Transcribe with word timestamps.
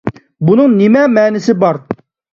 بۇنىڭ 0.47 0.73
نېمە 0.79 1.03
مەنىسى 1.19 1.55
بار؟ 1.65 1.83